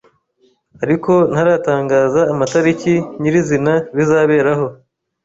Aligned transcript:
ariko 0.83 1.11
ntaratangaza 1.31 2.21
amatariki 2.33 2.93
nyir’izina 3.19 3.73
bizaberaho 3.95 4.65